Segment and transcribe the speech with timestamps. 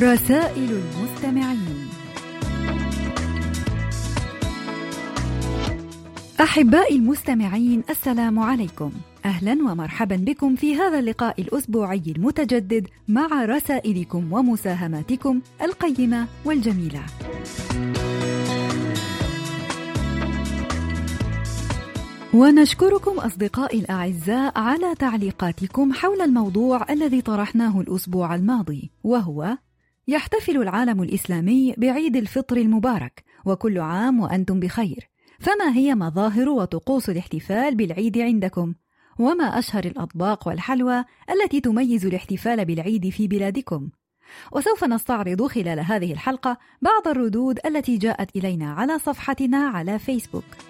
[0.00, 1.88] رسائل المستمعين.
[6.40, 8.92] أحبائي المستمعين السلام عليكم.
[9.24, 17.02] أهلا ومرحبا بكم في هذا اللقاء الأسبوعي المتجدد مع رسائلكم ومساهماتكم القيمة والجميلة.
[22.34, 29.56] ونشكركم أصدقائي الأعزاء على تعليقاتكم حول الموضوع الذي طرحناه الأسبوع الماضي وهو
[30.08, 35.10] يحتفل العالم الإسلامي بعيد الفطر المبارك وكل عام وأنتم بخير.
[35.40, 38.74] فما هي مظاهر وطقوس الاحتفال بالعيد عندكم؟
[39.18, 43.88] وما أشهر الأطباق والحلوى التي تميز الاحتفال بالعيد في بلادكم؟
[44.52, 50.69] وسوف نستعرض خلال هذه الحلقة بعض الردود التي جاءت إلينا على صفحتنا على فيسبوك.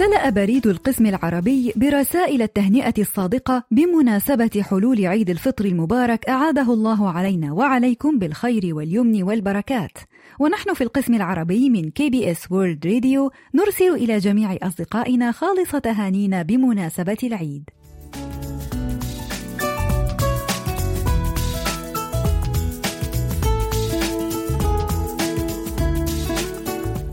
[0.00, 7.52] امتلأ بريد القسم العربي برسائل التهنئة الصادقة بمناسبة حلول عيد الفطر المبارك أعاده الله علينا
[7.52, 9.98] وعليكم بالخير واليمن والبركات.
[10.38, 17.18] ونحن في القسم العربي من KBS World Radio نرسل إلى جميع أصدقائنا خالص تهانينا بمناسبة
[17.22, 17.70] العيد.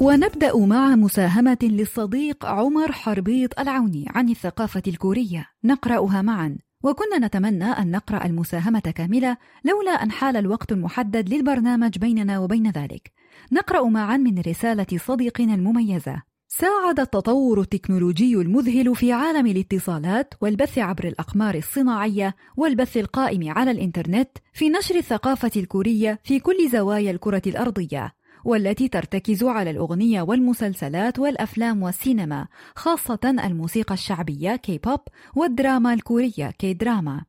[0.01, 5.45] ونبدأ مع مساهمة للصديق عمر حربيط العوني عن الثقافة الكورية.
[5.63, 6.57] نقرأها معا.
[6.83, 13.11] وكنا نتمنى أن نقرأ المساهمة كاملة لولا أن حال الوقت المحدد للبرنامج بيننا وبين ذلك.
[13.51, 16.21] نقرأ معا من رسالة صديقنا المميزة.
[16.47, 24.29] ساعد التطور التكنولوجي المذهل في عالم الاتصالات والبث عبر الأقمار الصناعية والبث القائم على الإنترنت
[24.53, 28.16] في نشر الثقافة الكورية في كل زوايا الكرة الأرضية.
[28.47, 34.99] والتي ترتكز على الأغنية والمسلسلات والأفلام والسينما خاصة الموسيقى الشعبية كي بوب
[35.35, 37.25] والدراما الكورية K-drama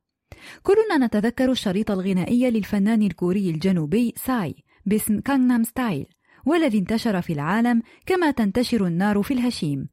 [0.63, 4.55] كلنا نتذكر الشريط الغنائي للفنان الكوري الجنوبي ساي
[4.87, 6.07] باسم Gangnam Style
[6.47, 9.89] والذي انتشر في العالم كما تنتشر النار في الهشيم.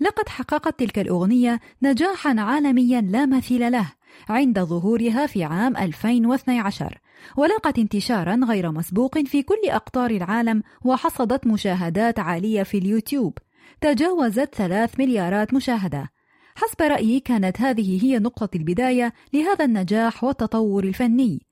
[0.00, 3.92] لقد حققت تلك الأغنية نجاحا عالميا لا مثيل له
[4.28, 6.98] عند ظهورها في عام 2012
[7.36, 13.38] ولاقت انتشارا غير مسبوق في كل أقطار العالم وحصدت مشاهدات عالية في اليوتيوب.
[13.80, 16.10] تجاوزت ثلاث مليارات مشاهدة.
[16.54, 21.46] حسب رأيي كانت هذه هي نقطة البداية لهذا النجاح والتطور الفني.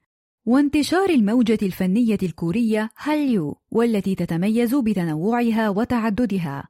[0.46, 6.68] وانتشار الموجة الفنية الكورية هاليو والتي تتميز بتنوعها وتعددها.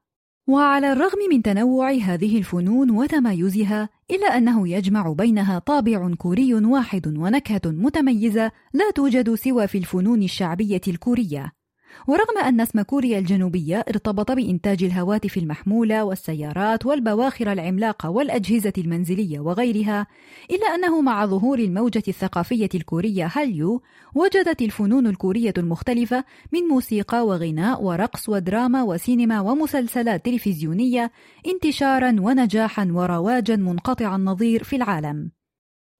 [0.48, 7.60] وعلى الرغم من تنوع هذه الفنون وتمايزها إلا أنه يجمع بينها طابع كوري واحد ونكهة
[7.66, 11.57] متميزة لا توجد سوى في الفنون الشعبية الكورية.
[12.06, 20.06] ورغم أن اسم كوريا الجنوبية ارتبط بإنتاج الهواتف المحمولة والسيارات والبواخر العملاقة والأجهزة المنزلية وغيرها،
[20.50, 23.82] إلا أنه مع ظهور الموجة الثقافية الكورية هاليو،
[24.14, 31.10] وجدت الفنون الكورية المختلفة من موسيقى وغناء ورقص ودراما وسينما ومسلسلات تلفزيونية
[31.47, 35.38] انتشارا ونجاحا ورواجا منقطع النظير في العالم.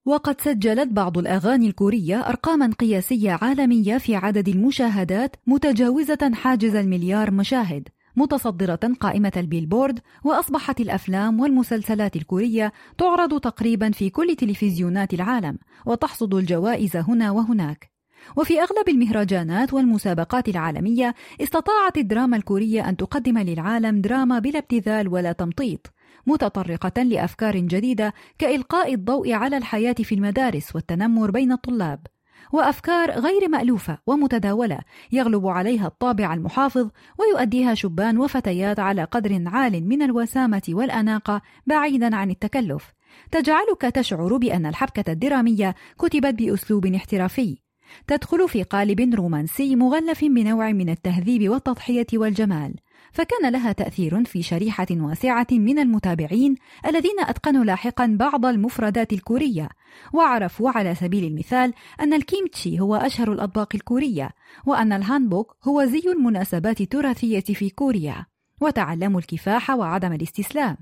[0.09, 7.87] وقد سجلت بعض الأغاني الكورية أرقاما قياسية عالمية في عدد المشاهدات متجاوزة حاجز المليار مشاهد
[8.15, 16.95] متصدرة قائمة البيلبورد وأصبحت الأفلام والمسلسلات الكورية تعرض تقريبا في كل تلفزيونات العالم وتحصد الجوائز
[16.95, 17.91] هنا وهناك.
[18.37, 25.31] وفي أغلب المهرجانات والمسابقات العالمية استطاعت الدراما الكورية أن تقدم للعالم دراما بلا ابتذال ولا
[25.31, 25.93] تمطيط.
[26.29, 32.07] متطرقة لأفكار جديدة كإلقاء الضوء على الحياة في المدارس والتنمر بين الطلاب.
[32.51, 34.79] وأفكار غير مألوفة ومتداولة
[35.11, 42.29] يغلب عليها الطابع المحافظ ويؤديها شبان وفتيات على قدر عال من الوسامة والأناقة بعيدا عن
[42.29, 42.93] التكلف.
[43.31, 47.68] تجعلك تشعر بأن الحبكة الدرامية كتبت بأسلوب احترافي.
[48.07, 52.75] تدخل في قالب رومانسي مغلف بنوع من التهذيب والتضحية والجمال
[53.11, 56.55] فكان لها تأثير في شريحة واسعة من المتابعين
[56.85, 59.69] الذين أتقنوا لاحقا بعض المفردات الكورية
[60.13, 64.29] وعرفوا على سبيل المثال أن الكيمتشي هو أشهر الأطباق الكورية
[64.65, 68.25] وأن الهانبوك هو زي المناسبات التراثية في كوريا
[68.61, 70.77] وتعلموا الكفاح وعدم الاستسلام.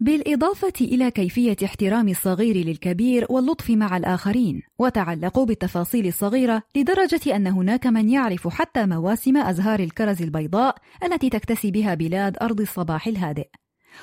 [0.00, 7.86] بالإضافة إلى كيفية احترام الصغير للكبير واللطف مع الآخرين وتعلقوا بالتفاصيل الصغيرة لدرجة أن هناك
[7.86, 13.48] من يعرف حتى مواسم أزهار الكرز البيضاء التي تكتسي بها بلاد أرض الصباح الهادئ.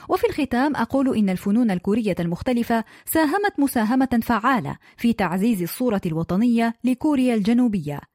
[0.09, 7.35] وفي الختام أقول إن الفنون الكورية المختلفة ساهمت مساهمة فعالة في تعزيز الصورة الوطنية لكوريا
[7.35, 8.14] الجنوبية.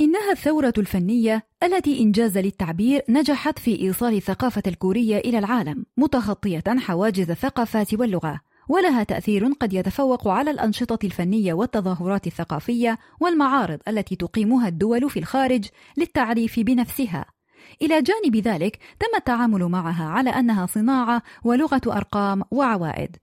[0.00, 7.30] إنها الثورة الفنية التي إنجاز للتعبير نجحت في إيصال الثقافة الكورية إلى العالم متخطية حواجز
[7.30, 15.10] الثقافات واللغة ولها تأثير قد يتفوق على الأنشطة الفنية والتظاهرات الثقافية والمعارض التي تقيمها الدول
[15.10, 15.64] في الخارج
[15.96, 17.24] للتعريف بنفسها.
[17.82, 23.16] إلى جانب ذلك تم التعامل معها على أنها صناعة ولغة أرقام وعوائد.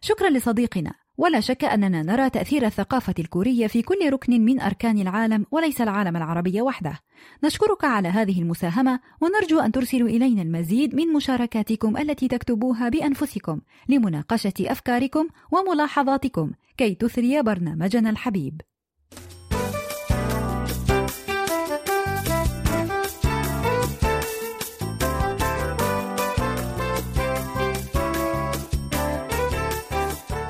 [0.00, 0.92] شكرا لصديقنا.
[1.18, 6.16] ولا شك أننا نرى تأثير الثقافة الكورية في كل ركن من أركان العالم وليس العالم
[6.16, 6.98] العربي وحده.
[7.44, 14.54] نشكرك على هذه المساهمة ونرجو أن ترسلوا إلينا المزيد من مشاركاتكم التي تكتبوها بأنفسكم لمناقشة
[14.60, 18.60] أفكاركم وملاحظاتكم كي تثري برنامجنا الحبيب.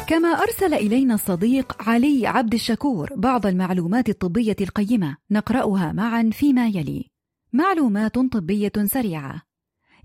[0.08, 7.10] كما أرسل إلينا الصديق علي عبد الشكور بعض المعلومات الطبية القيمة نقرأها معا فيما يلي.
[7.52, 9.42] معلومات طبية سريعة.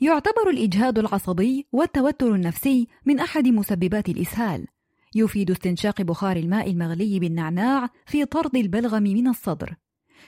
[0.01, 4.67] يعتبر الإجهاد العصبي والتوتر النفسي من أحد مسببات الإسهال.
[5.15, 9.75] يفيد استنشاق بخار الماء المغلي بالنعناع في طرد البلغم من الصدر.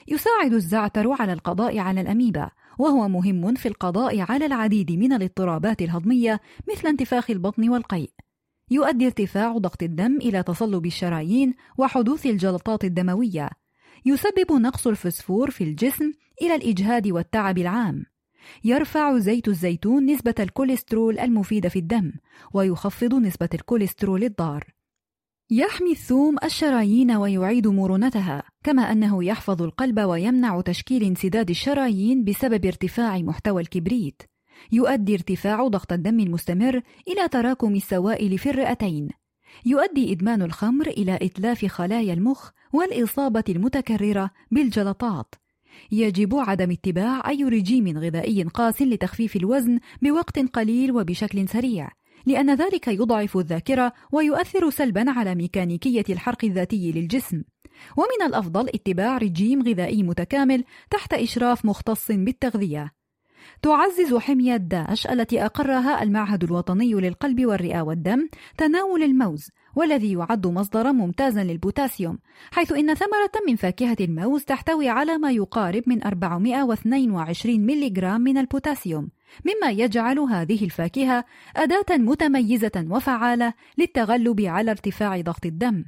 [0.07, 2.49] يساعد الزعتر على القضاء على الأميبا،
[2.79, 6.39] وهو مهم في القضاء على العديد من الاضطرابات الهضمية
[6.71, 8.09] مثل انتفاخ البطن والقيء.
[8.71, 13.49] يؤدي ارتفاع ضغط الدم إلى تصلب الشرايين وحدوث الجلطات الدموية.
[14.05, 18.05] يسبب نقص الفسفور في الجسم إلى الإجهاد والتعب العام.
[18.63, 22.11] يرفع زيت الزيتون نسبة الكوليسترول المفيد في الدم،
[22.53, 24.63] ويخفض نسبة الكوليسترول الضار.
[25.51, 33.17] يحمي الثوم الشرايين ويعيد مرونتها، كما أنه يحفظ القلب ويمنع تشكيل انسداد الشرايين بسبب ارتفاع
[33.17, 34.21] محتوى الكبريت.
[34.71, 39.09] يؤدي ارتفاع ضغط الدم المستمر إلى تراكم السوائل في الرئتين.
[39.65, 45.35] يؤدي إدمان الخمر إلى إتلاف خلايا المخ والإصابة المتكررة بالجلطات.
[45.91, 51.89] يجب عدم اتباع أي رجيم غذائي قاس لتخفيف الوزن بوقت قليل وبشكل سريع،
[52.25, 57.43] لأن ذلك يضعف الذاكرة ويؤثر سلبا على ميكانيكية الحرق الذاتي للجسم.
[57.97, 62.94] ومن الأفضل اتباع رجيم غذائي متكامل تحت إشراف مختص بالتغذية.
[63.61, 70.91] تعزز حمية داش التي أقرها المعهد الوطني للقلب والرئة والدم تناول الموز والذي يعد مصدرا
[70.91, 72.19] ممتازا للبوتاسيوم
[72.51, 79.09] حيث إن ثمرة من فاكهة الموز تحتوي على ما يقارب من 422 ملغ من البوتاسيوم
[79.45, 81.25] مما يجعل هذه الفاكهة
[81.55, 85.85] أداة متميزة وفعالة للتغلب على ارتفاع ضغط الدم.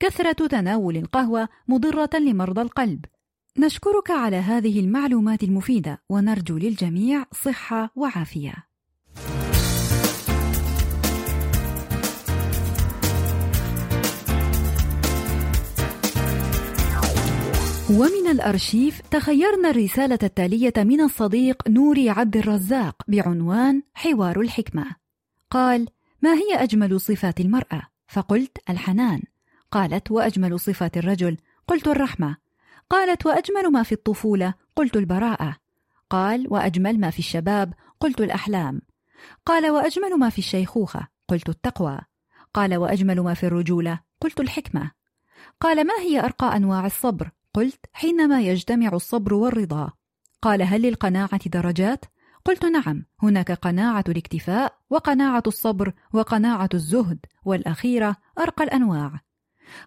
[0.00, 3.04] كثرة تناول القهوة مضرة لمرضى القلب.
[3.58, 8.54] نشكرك على هذه المعلومات المفيدة ونرجو للجميع صحة وعافية.
[17.90, 24.86] ومن الأرشيف تخيرنا الرسالة التالية من الصديق نوري عبد الرزاق بعنوان حوار الحكمة.
[25.50, 25.88] قال:
[26.22, 29.22] ما هي أجمل صفات المرأة؟ فقلت الحنان.
[29.70, 31.36] قالت: وأجمل صفات الرجل؟
[31.68, 32.45] قلت الرحمة.
[32.90, 34.54] قالت وأجمل ما في الطفولة.
[34.76, 35.56] قلت البراءة.
[36.10, 37.74] قال وأجمل ما في الشباب.
[38.00, 38.82] قلت الأحلام.
[39.46, 41.08] قال وأجمل ما في الشيخوخة.
[41.28, 41.98] قلت التقوى.
[42.54, 44.00] قال وأجمل ما في الرجولة.
[44.20, 44.90] قلت الحكمة.
[45.60, 49.92] قال ما هي ارقى أنواع الصبر؟ قلت حينما يجتمع الصبر والرضا.
[50.42, 52.04] قال هل للقناعة درجات؟
[52.44, 59.20] قلت نعم هناك قناعة الاكتفاء وقناعة الصبر وقناعة الزهد والأخيرة أرقى الأنواع.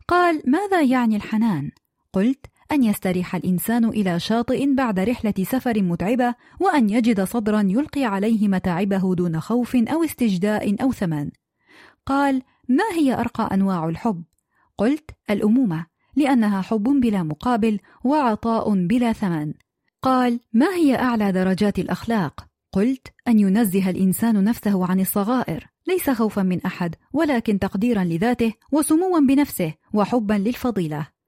[0.07, 1.71] قال ماذا يعني الحنان؟
[2.13, 8.47] قلت أن يستريح الإنسان إلى شاطئ بعد رحلة سفر متعبة وأن يجد صدرا يلقي عليه
[8.47, 11.29] متاعبه دون خوف أو استجداء أو ثمن.
[12.05, 14.23] قال: ما هي أرقى أنواع الحب؟
[14.77, 15.85] قلت: الأمومة،
[16.15, 19.53] لأنها حب بلا مقابل وعطاء بلا ثمن.
[20.01, 26.43] قال: ما هي أعلى درجات الأخلاق؟ قلت: أن ينزه الإنسان نفسه عن الصغائر، ليس خوفا
[26.43, 31.18] من أحد، ولكن تقديرا لذاته وسموا بنفسه وحبا للفضيلة.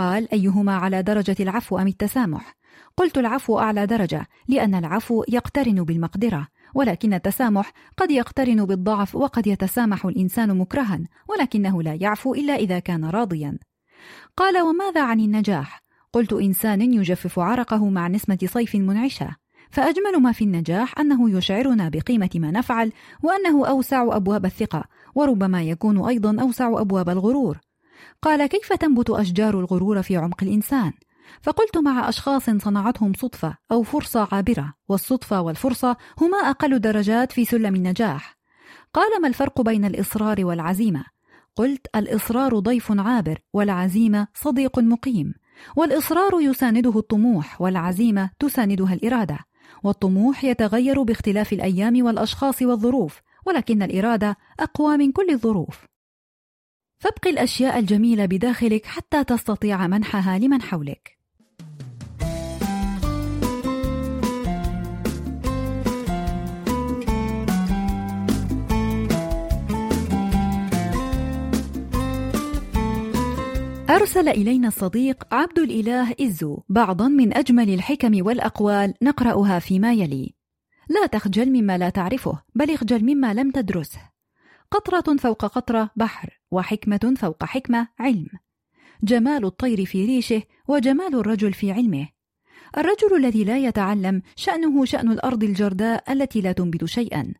[0.00, 2.56] قال أيهما على درجة العفو أم التسامح؟
[2.96, 10.06] قلت العفو أعلى درجة لأن العفو يقترن بالمقدرة ولكن التسامح قد يقترن بالضعف وقد يتسامح
[10.06, 13.58] الإنسان مكرها ولكنه لا يعفو إلا إذا كان راضيا
[14.36, 19.36] قال وماذا عن النجاح؟ قلت إنسان يجفف عرقه مع نسمة صيف منعشة
[19.70, 22.92] فأجمل ما في النجاح أنه يشعرنا بقيمة ما نفعل
[23.22, 27.58] وأنه أوسع أبواب الثقة وربما يكون أيضا أوسع أبواب الغرور
[28.22, 30.92] قال كيف تنبت أشجار الغرور في عمق الإنسان؟
[31.42, 37.74] فقلت مع أشخاص صنعتهم صدفة أو فرصة عابرة والصدفة والفرصة هما أقل درجات في سلم
[37.74, 38.36] النجاح
[38.94, 41.04] قال ما الفرق بين الإصرار والعزيمة؟
[41.56, 45.34] قلت الإصرار ضيف عابر والعزيمة صديق مقيم
[45.76, 49.38] والإصرار يسانده الطموح والعزيمة تساندها الإرادة
[49.82, 55.89] والطموح يتغير باختلاف الأيام والأشخاص والظروف ولكن الإرادة أقوى من كل الظروف
[57.00, 61.18] فابق الأشياء الجميلة بداخلك حتى تستطيع منحها لمن حولك.
[73.90, 80.34] أرسل إلينا الصديق عبد الإله إزو بعضا من أجمل الحكم والأقوال نقرأها فيما يلي.
[80.88, 84.09] لا تخجل مما لا تعرفه بل اخجل مما لم تدرسه.
[84.70, 88.28] قطرة فوق قطرة بحر وحكمة فوق حكمة علم.
[89.02, 92.08] جمال الطير في ريشه وجمال الرجل في علمه.
[92.78, 97.34] الرجل الذي لا يتعلم شأنه شأن الأرض الجرداء التي لا تنبت شيئا.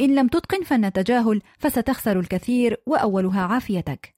[0.00, 4.14] إن لم تتقن فن التجاهل فستخسر الكثير وأولها عافيتك.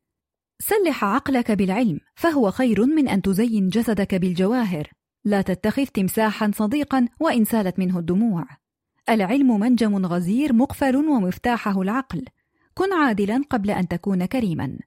[0.58, 4.88] سلح عقلك بالعلم فهو خير من أن تزين جسدك بالجواهر.
[5.24, 8.46] لا تتخذ تمساحا صديقا وإن سالت منه الدموع.
[9.08, 12.24] العلم منجم غزير مقفل ومفتاحه العقل.
[12.74, 14.78] كن عادلا قبل أن تكون كريما.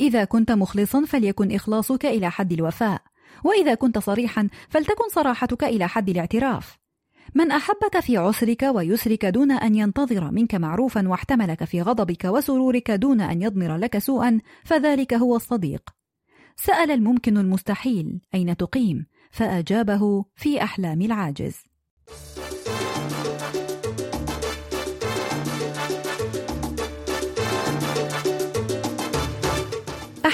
[0.00, 3.02] إذا كنت مخلصا فليكن إخلاصك إلى حد الوفاء.
[3.44, 6.78] وإذا كنت صريحا فلتكن صراحتك إلى حد الاعتراف.
[7.34, 13.20] من أحبك في عسرك ويسرك دون أن ينتظر منك معروفا واحتملك في غضبك وسرورك دون
[13.20, 15.90] أن يضمر لك سوءا فذلك هو الصديق.
[16.56, 21.69] سأل الممكن المستحيل أين تقيم؟ فأجابه في أحلام العاجز.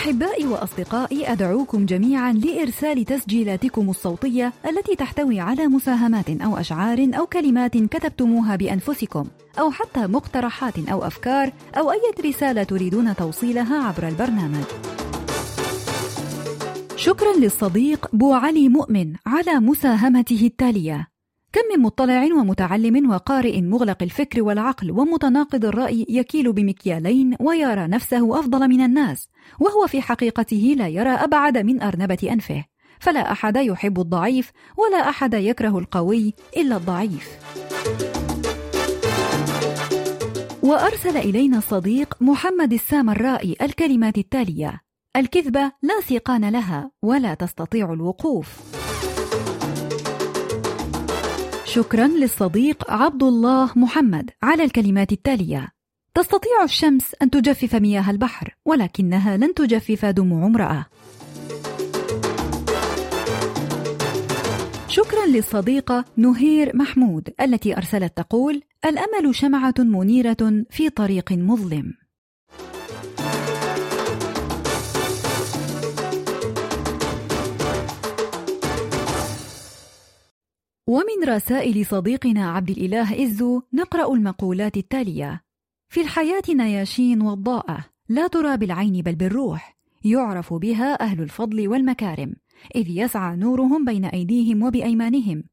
[0.07, 7.77] أحبائي وأصدقائي أدعوكم جميعا لإرسال تسجيلاتكم الصوتية التي تحتوي على مساهمات أو أشعار أو كلمات
[7.77, 9.27] كتبتموها بأنفسكم
[9.59, 14.65] أو حتى مقترحات أو أفكار أو أي رسالة تريدون توصيلها عبر البرنامج.
[16.97, 21.16] شكرا للصديق بو علي مؤمن على مساهمته التالية
[21.57, 28.69] كم من مطلع ومتعلم وقارئ مغلق الفكر والعقل ومتناقض الرأي يكيل بمكيالين ويرى نفسه أفضل
[28.69, 29.29] من الناس
[29.61, 32.65] وهو في حقيقته لا يرى أبعد من أرنبة أنفه.
[33.01, 37.29] فلا أحد يحب الضعيف ولا أحد يكره القوي إلا الضعيف.
[40.63, 44.81] وأرسل إلينا الصديق محمد السامرائي الكلمات التالية
[45.17, 48.77] الكذبة لا سيقان لها ولا تستطيع الوقوف.
[51.77, 55.69] شكرا للصديق عبد الله محمد على الكلمات التالية.
[56.15, 60.87] تستطيع الشمس أن تجفف مياه البحر ولكنها لن تجفف دموع امرأة.
[64.89, 72.06] شكرا للصديقة نهير محمود التي أرسلت تقول الأمل شمعة منيرة في طريق مظلم.
[80.89, 85.43] ومن رسائل صديقنا عبد الإله إزو نقرأ المقولات التالية:
[85.89, 92.35] في الحياة نياشين وضاءة لا ترى بالعين بل بالروح، يعرف بها أهل الفضل والمكارم،
[92.75, 95.45] إذ يسعى نورهم بين أيديهم وبأيمانهم.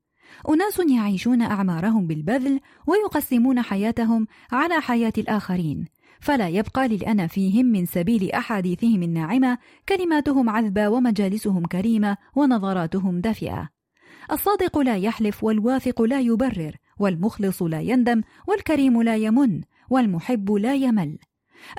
[0.50, 5.86] أناس يعيشون أعمارهم بالبذل ويقسمون حياتهم على حياة الآخرين،
[6.20, 9.58] فلا يبقى للأنا فيهم من سبيل أحاديثهم الناعمة،
[9.90, 13.73] كلماتهم عذبة ومجالسهم كريمة ونظراتهم دافئة.
[14.32, 21.18] الصادق لا يحلف والواثق لا يبرر والمخلص لا يندم والكريم لا يمن والمحب لا يمل.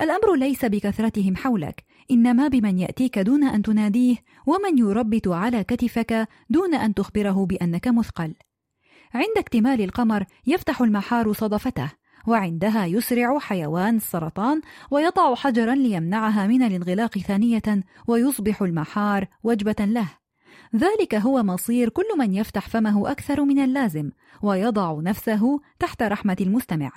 [0.00, 6.74] الأمر ليس بكثرتهم حولك إنما بمن يأتيك دون أن تناديه ومن يربت على كتفك دون
[6.74, 8.34] أن تخبره بأنك مثقل.
[9.14, 11.92] عند اكتمال القمر يفتح المحار صدفته
[12.26, 14.60] وعندها يسرع حيوان السرطان
[14.90, 20.23] ويضع حجرا ليمنعها من الانغلاق ثانية ويصبح المحار وجبة له.
[20.76, 24.10] ذلك هو مصير كل من يفتح فمه أكثر من اللازم
[24.42, 26.92] ويضع نفسه تحت رحمة المستمع.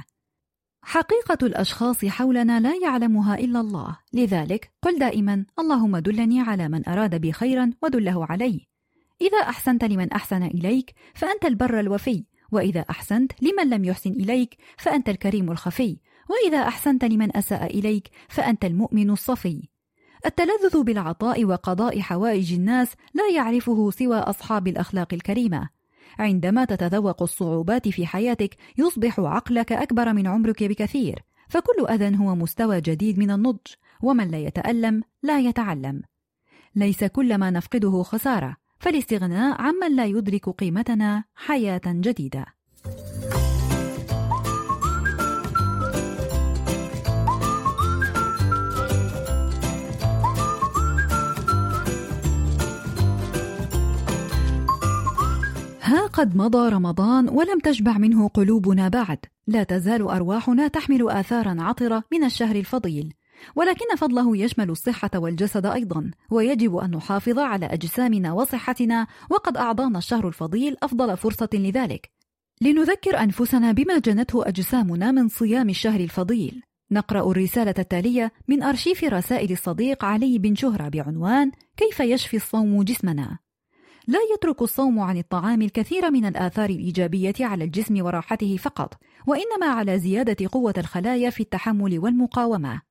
[0.81, 7.15] حقيقة الأشخاص حولنا لا يعلمها إلا الله، لذلك قل دائما: اللهم دلني على من أراد
[7.15, 8.59] بي خيرا ودله عليه.
[9.21, 15.09] إذا أحسنت لمن أحسن إليك فأنت البر الوفي، وإذا أحسنت لمن لم يحسن إليك فأنت
[15.09, 15.97] الكريم الخفي،
[16.29, 19.69] وإذا أحسنت لمن أساء إليك فأنت المؤمن الصفي.
[20.25, 25.69] التلذذ بالعطاء وقضاء حوائج الناس لا يعرفه سوى أصحاب الأخلاق الكريمة.
[26.19, 31.24] عندما تتذوق الصعوبات في حياتك يصبح عقلك أكبر من عمرك بكثير.
[31.50, 33.67] فكل أذى هو مستوى جديد من النضج
[34.01, 36.01] ومن لا يتألم لا يتعلم.
[36.75, 42.45] ليس كل ما نفقده خسارة فالاستغناء عمن لا يدرك قيمتنا حياة جديدة.
[56.17, 59.17] قد مضى رمضان ولم تشبع منه قلوبنا بعد.
[59.47, 63.13] لا تزال أرواحنا تحمل آثارا عطرة من الشهر الفضيل.
[63.55, 70.27] ولكن فضله يشمل الصحة والجسد أيضا ويجب أن نحافظ على أجسامنا وصحتنا وقد أعطانا الشهر
[70.27, 72.12] الفضيل أفضل فرصة لذلك.
[72.62, 76.62] لنذكر أنفسنا بما جنته أجسامنا من صيام الشهر الفضيل.
[76.91, 83.46] نقرأ الرسالة التالية من أرشيف رسائل الصديق علي بن شهرة بعنوان كيف يشفي الصوم جسمنا؟
[84.07, 88.93] لا يترك الصوم عن الطعام الكثير من الآثار الإيجابية على الجسم وراحته فقط،
[89.27, 92.81] وإنما على زيادة قوة الخلايا في التحمل والمقاومة.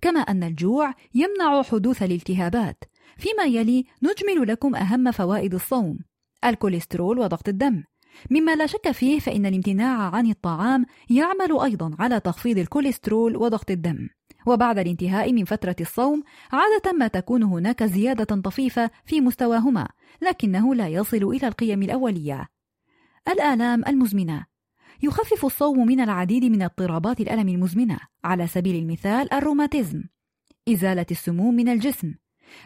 [0.00, 2.84] كما أن الجوع يمنع حدوث الالتهابات.
[3.16, 5.98] فيما يلي نجمل لكم أهم فوائد الصوم:
[6.44, 7.82] الكوليسترول وضغط الدم.
[8.30, 14.08] مما لا شك فيه فإن الامتناع عن الطعام يعمل أيضا على تخفيض الكوليسترول وضغط الدم.
[14.46, 16.22] وبعد الانتهاء من فترة الصوم
[16.52, 19.88] عادة ما تكون هناك زيادة طفيفة في مستواهما
[20.22, 22.48] لكنه لا يصل إلى القيم الأولية.
[23.28, 24.46] الآلام المزمنة.
[25.02, 30.04] يخفف الصوم من العديد من اضطرابات الألم المزمنة على سبيل المثال الروماتيزم.
[30.68, 32.14] إزالة السموم من الجسم.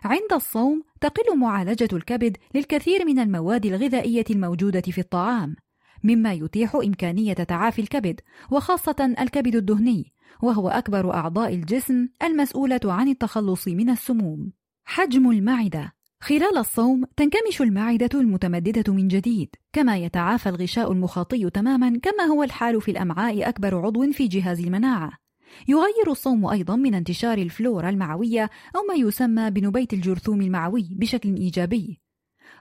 [0.05, 5.57] عند الصوم تقل معالجة الكبد للكثير من المواد الغذائية الموجودة في الطعام
[6.05, 8.21] مما يتيح إمكانية تعافي الكبد
[8.51, 10.13] وخاصة الكبد الدهني.
[10.43, 14.53] وهو أكبر أعضاء الجسم المسؤولة عن التخلص من السموم.
[14.85, 22.25] حجم المعدة خلال الصوم تنكمش المعدة المتمددة من جديد، كما يتعافى الغشاء المخاطي تماما كما
[22.25, 25.13] هو الحال في الأمعاء أكبر عضو في جهاز المناعة.
[25.69, 32.01] يغير الصوم أيضا من انتشار الفلورا المعوية أو ما يسمى بنبيت الجرثوم المعوي بشكل إيجابي.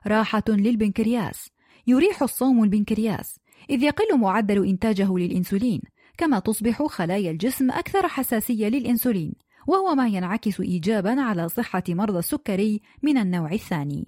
[0.07, 1.49] راحة للبنكرياس
[1.87, 3.39] يريح الصوم البنكرياس
[3.69, 5.81] إذ يقل معدل إنتاجه للإنسولين
[6.17, 9.33] كما تصبح خلايا الجسم أكثر حساسية للإنسولين
[9.67, 14.07] وهو ما ينعكس إيجابا على صحة مرضى السكري من النوع الثاني.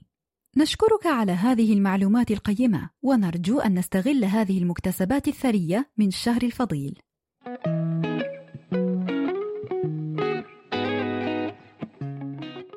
[0.58, 7.00] نشكرك على هذه المعلومات القيمة ونرجو أن نستغل هذه المكتسبات الثرية من الشهر الفضيل.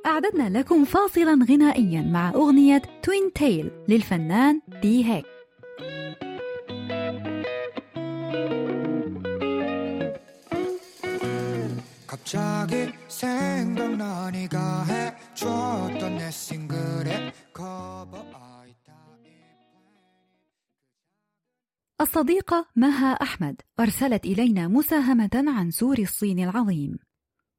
[0.06, 5.31] أعددنا لكم فاصلا غنائيا مع أغنية توين تيل للفنان دي هيك.
[12.11, 18.37] 갑자기 생각나 네가 해줬던 내 싱글의 커버
[22.01, 26.97] الصديقة مها أحمد أرسلت إلينا مساهمة عن سور الصين العظيم.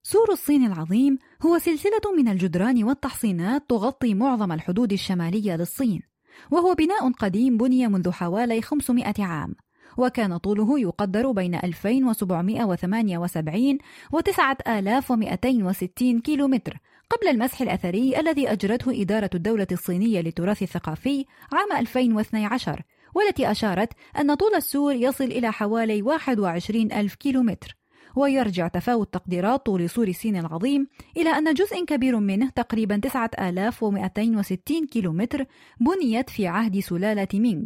[0.03, 6.03] سور الصين العظيم هو سلسلة من الجدران والتحصينات تغطي معظم الحدود الشمالية للصين،
[6.51, 9.55] وهو بناء قديم بني منذ حوالي 500 عام،
[9.98, 13.78] وكان طوله يقدر بين 2778
[14.12, 16.78] و 9260 كيلومتر
[17.10, 22.82] قبل المسح الأثري الذي أجرته إدارة الدولة الصينية للتراث الثقافي عام 2012
[23.16, 27.78] والتي أشارت أن طول السور يصل إلى حوالي 21 ألف كيلومتر.
[28.16, 35.46] ويرجع تفاوت تقديرات طول سور الصين العظيم إلى أن جزء كبير منه تقريبا 9260 كيلومتر
[35.80, 37.66] بنيت في عهد سلالة مينغ.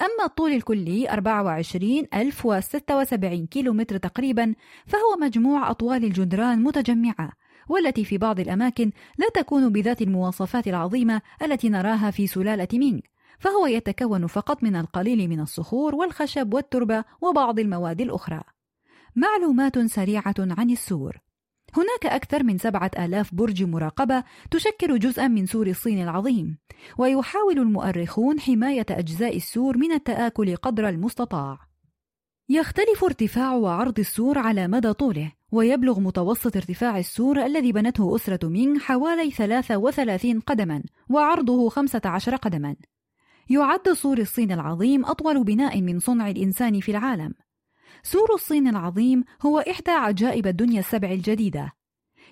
[0.00, 4.54] أما الطول الكلي 24076 كيلومتر تقريبا
[4.86, 7.32] فهو مجموع أطوال الجدران متجمعة
[7.68, 13.00] والتي في بعض الأماكن لا تكون بذات المواصفات العظيمة التي نراها في سلالة مينغ
[13.38, 18.42] فهو يتكون فقط من القليل من الصخور والخشب والتربة وبعض المواد الأخرى.
[19.16, 21.20] معلومات سريعة عن السور.
[21.76, 26.58] هناك أكثر من سبعة آلاف برج مراقبة تشكل جزءا من سور الصين العظيم
[26.98, 31.58] ويحاول المؤرخون حماية أجزاء السور من التآكل قدر المستطاع.
[32.48, 38.78] يختلف ارتفاع وعرض السور على مدى طوله ويبلغ متوسط ارتفاع السور الذي بنته أسرة مينغ
[38.78, 42.76] حوالي 33 قدما وعرضه 15 قدما.
[43.50, 47.34] يعد سور الصين العظيم أطول بناء من صنع الإنسان في العالم.
[48.02, 51.72] سور الصين العظيم هو إحدى عجائب الدنيا السبع الجديدة.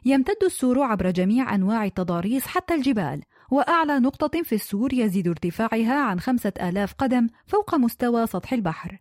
[0.05, 6.21] يمتد السور عبر جميع أنواع التضاريس حتى الجبال وأعلى نقطة في السور يزيد ارتفاعها عن
[6.21, 8.99] خمسة آلاف قدم فوق مستوى سطح البحر.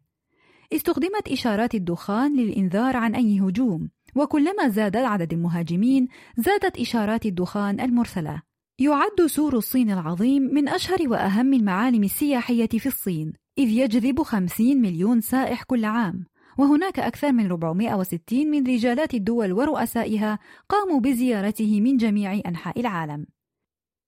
[0.74, 8.42] استخدمت إشارات الدخان للإنذار عن أي هجوم وكلما زاد عدد المهاجمين زادت إشارات الدخان المرسلة.
[8.80, 15.22] يعد سور الصين العظيم من أشهر وأهم المعالم السياحية في الصين إذ يجذب 50 مليون
[15.22, 16.26] سائح كل عام.
[16.58, 20.40] وهناك أكثر من 460 من رجالات الدول ورؤسائها
[20.70, 23.26] قاموا بزيارته من جميع أنحاء العالم.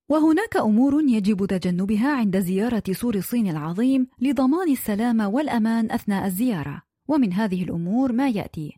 [0.09, 7.33] وهناك أمور يجب تجنبها عند زيارة سور الصين العظيم لضمان السلامة والأمان أثناء الزيارة ومن
[7.33, 8.77] هذه الأمور ما يأتي.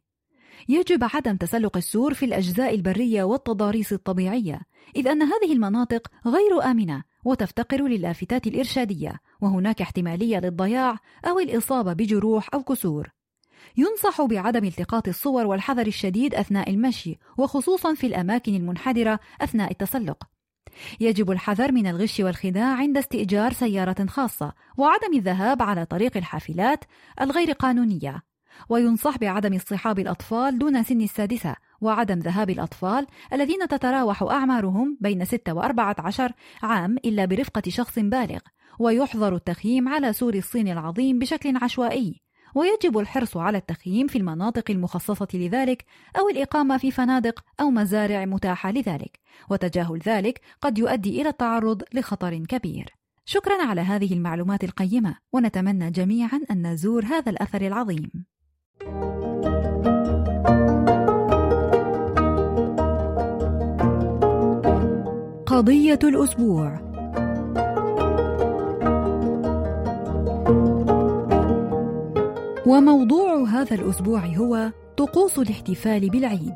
[0.69, 4.62] يجب عدم تسلق السور في الأجزاء البرية والتضاريس الطبيعية
[4.95, 12.49] إذ أن هذه المناطق غير آمنة وتفتقر للافتات الإرشادية وهناك احتمالية للضياع أو الإصابة بجروح
[12.53, 13.20] أو كسور.
[13.78, 20.24] ينصح بعدم التقاط الصور والحذر الشديد أثناء المشي وخصوصا في الأماكن المنحدرة أثناء التسلق.
[21.00, 26.86] يجب الحذر من الغش والخداع عند استئجار سيارة خاصة وعدم الذهاب على طريق الحافلات
[27.21, 28.21] الغير قانونية.
[28.69, 35.54] وينصح بعدم اصطحاب الأطفال دون سن السادسة وعدم ذهاب الأطفال الذين تتراوح أعمارهم بين 6
[35.54, 36.32] و 14
[36.63, 38.39] عام إلا برفقة شخص بالغ.
[38.80, 42.21] ويحظر التخييم على سور الصين العظيم بشكل عشوائي.
[42.55, 45.85] ويجب الحرص على التخييم في المناطق المخصصة لذلك
[46.19, 52.37] أو الإقامة في فنادق أو مزارع متاحة لذلك وتجاهل ذلك قد يؤدي إلى التعرض لخطر
[52.37, 52.93] كبير.
[53.25, 58.25] شكرا على هذه المعلومات القيمة ونتمنى جميعا أن نزور هذا الأثر العظيم.
[65.45, 66.90] قضية الأسبوع
[72.71, 76.55] وموضوع هذا الأسبوع هو طقوس الاحتفال بالعيد.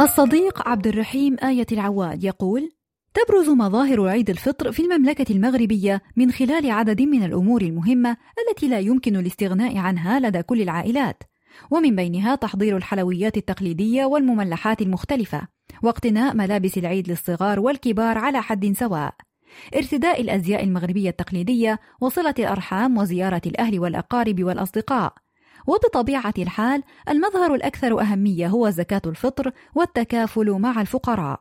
[0.00, 2.70] الصديق عبد الرحيم آية العواد يقول:
[3.14, 8.16] تبرز مظاهر عيد الفطر في المملكة المغربية من خلال عدد من الأمور المهمة
[8.48, 11.22] التي لا يمكن الاستغناء عنها لدى كل العائلات،
[11.70, 19.14] ومن بينها تحضير الحلويات التقليدية والمملحات المختلفة، واقتناء ملابس العيد للصغار والكبار على حد سواء.
[19.76, 25.14] ارتداء الأزياء المغربية التقليدية وصلة الأرحام وزيارة الأهل والأقارب والأصدقاء.
[25.66, 31.40] وبطبيعة الحال المظهر الأكثر أهمية هو زكاة الفطر والتكافل مع الفقراء.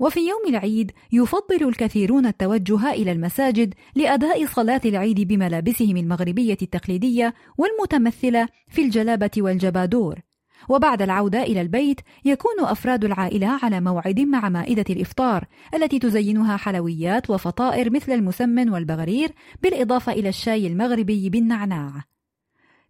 [0.00, 8.48] وفي يوم العيد يفضل الكثيرون التوجه إلى المساجد لأداء صلاة العيد بملابسهم المغربية التقليدية والمتمثلة
[8.68, 10.20] في الجلابة والجبادور.
[10.68, 15.44] وبعد العودة إلى البيت يكون أفراد العائلة على موعد مع مائدة الإفطار
[15.74, 22.04] التي تزينها حلويات وفطائر مثل المسمن والبغرير بالإضافة إلى الشاي المغربي بالنعناع.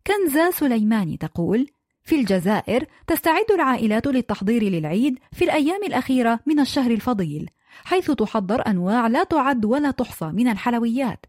[0.07, 1.67] كنزة سليماني تقول:
[2.05, 7.51] في الجزائر تستعد العائلات للتحضير للعيد في الأيام الأخيرة من الشهر الفضيل،
[7.85, 11.27] حيث تحضر أنواع لا تعد ولا تحصى من الحلويات،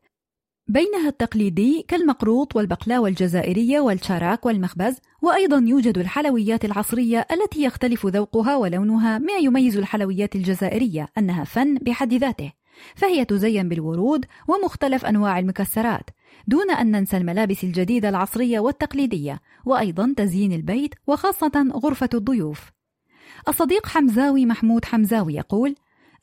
[0.68, 9.18] بينها التقليدي كالمقروط والبقلاوة الجزائرية والشراك والمخبز وأيضا يوجد الحلويات العصرية التي يختلف ذوقها ولونها
[9.18, 12.52] ما يميز الحلويات الجزائرية أنها فن بحد ذاته.
[12.96, 16.10] فهي تزين بالورود ومختلف أنواع المكسرات
[16.48, 22.72] دون أن ننسى الملابس الجديدة العصرية والتقليدية وأيضا تزيين البيت وخاصة غرفة الضيوف.
[23.48, 25.76] الصديق حمزاوي محمود حمزاوي يقول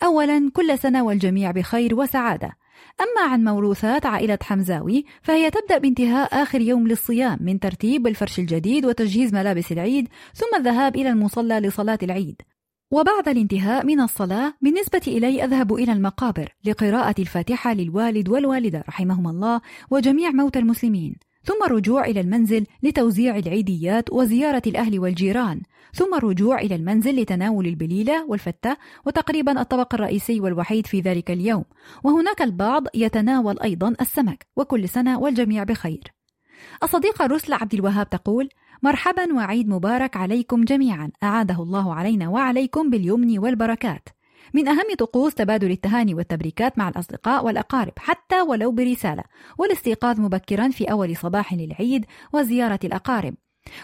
[0.03, 2.60] أولا كل سنة والجميع بخير وسعادة.
[3.01, 8.87] أما عن موروثات عائلة حمزاوي فهي تبدأ بانتهاء آخر يوم للصيام من ترتيب الفرش الجديد
[8.87, 12.43] وتجهيز ملابس العيد ثم الذهاب إلى المصلى لصلاة العيد.
[12.93, 19.61] وبعد الانتهاء من الصلاة بالنسبة إلي أذهب إلى المقابر لقراءة الفاتحة للوالد والوالدة رحمهما الله
[19.91, 21.30] وجميع موتى المسلمين.
[21.45, 25.61] ثم الرجوع إلى المنزل لتوزيع العيديات وزيارة الأهل والجيران.
[25.95, 28.77] ثم الرجوع إلى المنزل لتناول البليلة والفتة
[29.07, 31.65] وتقريبا الطبق الرئيسي والوحيد في ذلك اليوم.
[32.05, 36.03] وهناك البعض يتناول أيضا السمك وكل سنة والجميع بخير.
[36.83, 38.49] الصديقة رسل عبد الوهاب تقول
[38.83, 41.11] مرحبا وعيد مبارك عليكم جميعا.
[41.23, 44.09] أعاده الله علينا وعليكم باليمن والبركات.
[44.55, 49.23] من أهم طقوس تبادل التهاني والتبريكات مع الأصدقاء والأقارب حتى ولو برسالة
[49.59, 53.35] والاستيقاظ مبكرا في أول صباح للعيد وزيارة الأقارب.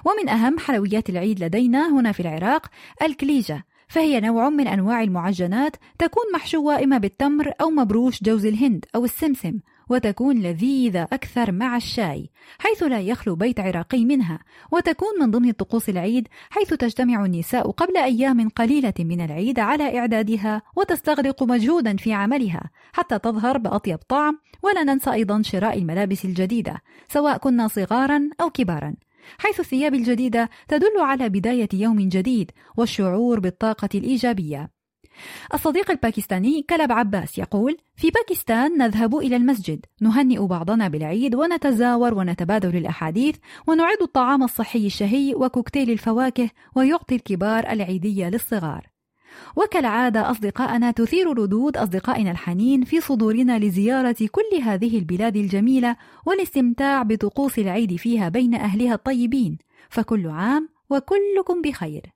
[0.05, 2.67] ومن أهم حلويات العيد لدينا هنا في العراق
[3.03, 9.05] الكليجة فهي نوع من أنواع المعجنات تكون محشوة إما بالتمر أو مبروش جوز الهند أو
[9.05, 9.61] السمسم.
[9.91, 14.39] وتكون لذيذة أكثر مع الشاي حيث لا يخلو بيت عراقي منها
[14.73, 20.63] وتكون من ضمن طقوس العيد حيث تجتمع النساء قبل أيام قليلة من العيد على إعدادها
[20.77, 27.39] وتستغرق مجهودا في عملها حتى تظهر بأطيب طعم ولا ننسى أيضا شراء الملابس الجديدة سواء
[27.39, 28.95] كنا صغارا أو كبارا.
[29.39, 34.76] حيث الثياب الجديدة تدل على بداية يوم جديد والشعور بالطاقة الإيجابية.
[35.55, 42.77] الصديق الباكستاني كلب عباس يقول في باكستان نذهب إلى المسجد نهنئ بعضنا بالعيد ونتزاور ونتبادل
[42.77, 48.87] الأحاديث ونعد الطعام الصحي الشهي وكوكتيل الفواكه ويعطي الكبار العيدية للصغار.
[49.57, 57.59] وكالعادة أصدقائنا تثير ردود أصدقائنا الحنين في صدورنا لزيارة كل هذه البلاد الجميلة والاستمتاع بطقوس
[57.59, 62.16] العيد فيها بين أهلها الطيبين فكل عام وكلكم بخير.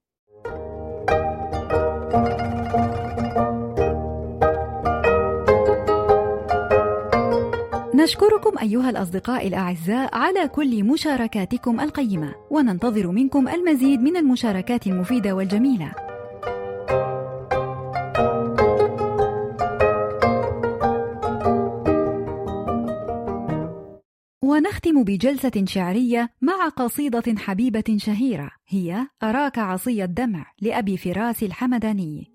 [8.01, 15.93] نشكركم أيها الأصدقاء الأعزاء على كل مشاركاتكم القيمة وننتظر منكم المزيد من المشاركات المفيدة والجميلة.
[24.45, 32.33] ونختم بجلسة شعرية مع قصيدة حبيبة شهيرة هي أراك عصي الدمع لأبي فراس الحمداني.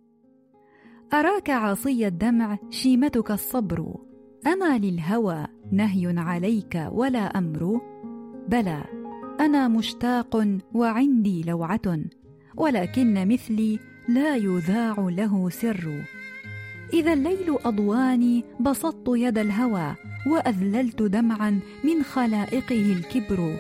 [1.14, 3.96] أراك عصي الدمع شيمتك الصبر
[4.48, 7.82] أما للهوى نهي عليك ولا أمر.
[8.48, 8.84] بلى
[9.40, 12.00] أنا مشتاق وعندي لوعة
[12.58, 13.80] ولكن مثلي
[14.10, 16.06] لا يذاع له سر.
[16.94, 19.96] إذا الليل أضواني بسطت يد الهوى
[20.28, 23.56] وأذللت دمعا من خلائقه الكبر.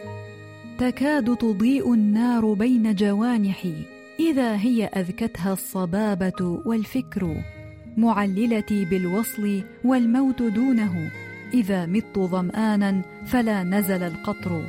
[0.77, 3.73] تكاد تضيء النار بين جوانحي
[4.19, 7.54] إذا هي أذكتها الصبابة والفكر.
[7.97, 11.11] معللتي بالوصل والموت دونه.
[11.53, 14.61] إذا مت ظمآنا فلا نزل القطر.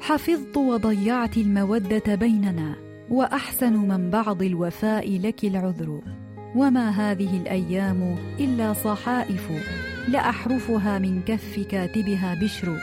[0.00, 2.74] حفظت وضيعت المودة بيننا
[3.10, 6.00] وأحسن من بعض الوفاء لك العذر.
[6.56, 9.50] وما هذه الأيام إلا صحائف
[10.08, 12.76] لاحرفها من كف كاتبها بشر.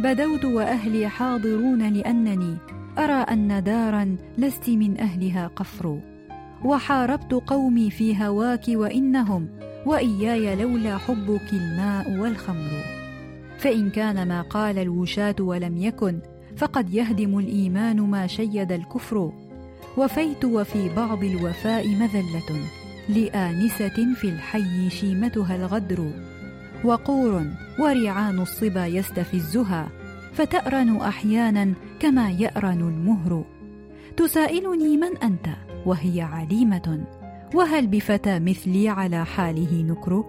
[0.00, 2.56] بدوت وأهلي حاضرون لأنني
[2.98, 6.13] أرى أن دارا لست من أهلها قفر.
[6.64, 9.48] وحاربت قومي في هواك وإنهم
[9.86, 12.84] وإياي لولا حبك الماء والخمر.
[13.58, 16.20] فإن كان ما قال الوشاة ولم يكن
[16.56, 19.32] فقد يهدم الإيمان ما شيد الكفر.
[19.96, 22.60] وفيت وفي بعض الوفاء مذلة
[23.08, 26.10] لآنسة في الحي شيمتها الغدر.
[26.84, 27.46] وقور
[27.78, 29.88] ورعان الصبا يستفزها
[30.32, 33.44] فتأرن أحيانا كما يأرن المهر.
[34.16, 37.04] تسائلني من أنت؟ وهي عليمة
[37.54, 40.24] وهل بفتى مثلي على حاله نكر؟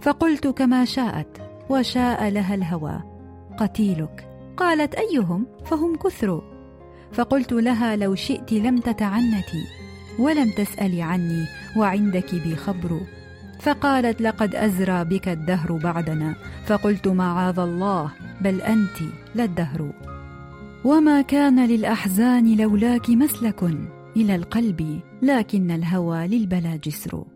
[0.00, 3.02] فقلت كما شاءت وشاء لها الهوى.
[3.58, 4.28] قتيلك.
[4.56, 6.42] قالت أيهم؟ فهم كثر.
[7.12, 9.64] فقلت لها لو شئت لم تتعنتي
[10.18, 11.44] ولم تسألي عني
[11.76, 13.00] وعندك بي خبر.
[13.60, 16.34] فقالت لقد أزرى بك الدهر بعدنا.
[16.66, 18.98] فقلت معاذ الله بل أنت
[19.34, 19.92] لا الدهر.
[20.84, 23.64] وما كان للأحزان لولاك مسلك.
[24.16, 27.33] إلى القلب لكن الهوى للبلا جسر.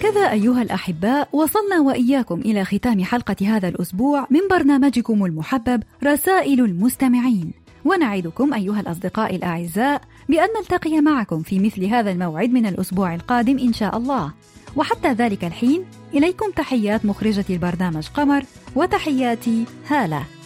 [0.00, 7.52] هكذا أيها الأحباء وصلنا وإياكم إلى ختام حلقة هذا الأسبوع من برنامجكم المحبب رسائل المستمعين.
[7.84, 13.72] ونعدكم أيها الأصدقاء الأعزاء بأن نلتقي معكم في مثل هذا الموعد من الأسبوع القادم إن
[13.72, 14.32] شاء الله.
[14.76, 15.84] وحتى ذلك الحين
[16.14, 18.44] إليكم تحيات مخرجة البرنامج قمر
[18.76, 20.39] وتحياتي هالة.